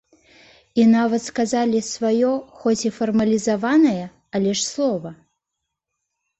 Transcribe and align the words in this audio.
І 0.79 0.85
нават 0.93 1.21
сказалі 1.31 1.81
сваё 1.93 2.31
хоць 2.63 2.75
і 2.89 2.93
фармалізаванае, 2.97 4.03
але 4.41 4.59
ж 4.59 4.69
слова. 4.73 5.09